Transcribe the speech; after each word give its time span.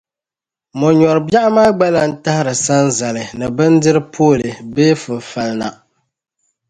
Mɔ'nyoori 0.79 1.21
biɛɣu 1.29 1.49
maa 1.55 1.75
gba 1.77 1.87
lan 1.95 2.11
tahiri 2.23 2.53
sanzali 2.65 3.23
ni 3.37 3.45
bindiri' 3.57 4.07
pooli 4.13 4.49
bee 4.73 4.93
finafali 5.03 5.55
na. 5.59 5.67